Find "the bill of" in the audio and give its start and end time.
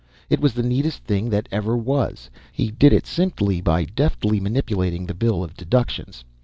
5.05-5.55